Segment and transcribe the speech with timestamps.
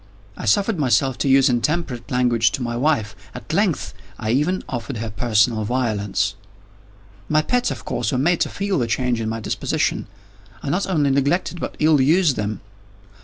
[0.35, 3.15] I suffered myself to use intemperate language to my wife.
[3.35, 6.33] At length, I even offered her personal violence.
[7.29, 10.07] My pets, of course, were made to feel the change in my disposition.
[10.63, 12.61] I not only neglected, but ill used them.